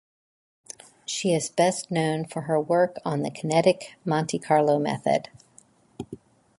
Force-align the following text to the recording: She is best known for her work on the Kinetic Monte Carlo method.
She 1.05 1.31
is 1.31 1.51
best 1.51 1.91
known 1.91 2.25
for 2.25 2.41
her 2.41 2.59
work 2.59 2.97
on 3.05 3.21
the 3.21 3.29
Kinetic 3.29 3.97
Monte 4.03 4.39
Carlo 4.39 4.79
method. 4.79 5.29